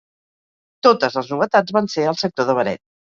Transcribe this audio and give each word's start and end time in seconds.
Totes 0.87 1.17
les 1.19 1.29
novetats 1.33 1.77
van 1.77 1.91
ser 1.97 2.07
al 2.13 2.19
sector 2.23 2.49
de 2.49 2.57
Beret. 2.63 2.83